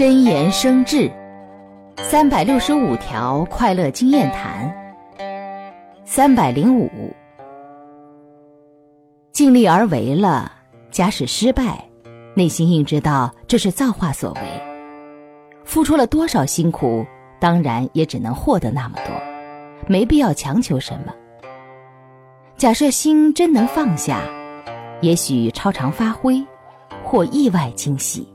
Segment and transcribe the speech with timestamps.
[0.00, 1.12] 真言生智
[1.98, 4.74] 三百六十五条快乐经验谈
[6.06, 6.90] 三百零五
[9.30, 10.50] 尽力而为了
[10.90, 11.84] 假使失败
[12.34, 14.40] 内心应知道这是造化所为
[15.64, 17.04] 付出了多少辛苦
[17.38, 19.14] 当然也只能获得那么多
[19.86, 21.12] 没必要强求什么。
[22.56, 24.22] 假设心真能放下
[25.02, 26.42] 也许超常发挥
[27.04, 28.26] 或意外惊喜